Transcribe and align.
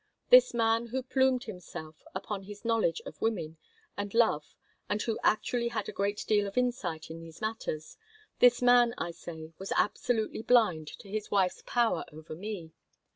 This 0.31 0.51
man 0.51 0.87
who 0.87 1.03
plumed 1.03 1.43
himself 1.43 2.03
upon 2.15 2.41
his 2.45 2.65
knowledge 2.65 3.03
of 3.05 3.21
women 3.21 3.57
and 3.95 4.15
love 4.15 4.55
and 4.89 4.99
who 4.99 5.19
actually 5.23 5.67
had 5.67 5.87
a 5.87 5.91
great 5.91 6.25
deal 6.27 6.47
of 6.47 6.57
insight 6.57 7.11
in 7.11 7.19
these 7.19 7.39
matters, 7.39 7.97
this 8.39 8.63
man, 8.63 8.95
I 8.97 9.11
say, 9.11 9.51
was 9.59 9.71
absolutely 9.77 10.41
blind 10.41 10.87
to 11.01 11.07
his 11.07 11.29
wife's 11.29 11.61
power 11.67 12.03
over 12.11 12.35
me. 12.35 12.71